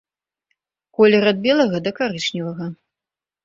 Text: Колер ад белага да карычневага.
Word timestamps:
Колер 0.95 1.29
ад 1.33 1.37
белага 1.45 1.85
да 1.87 1.95
карычневага. 2.03 2.67